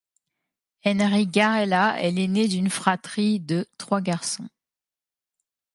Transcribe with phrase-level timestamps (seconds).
[0.83, 4.49] Henri Garella est l'aîné d'une fratrie de trois garçons.